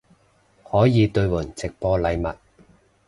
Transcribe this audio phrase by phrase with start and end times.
[0.63, 2.35] 可以兑换直播禮物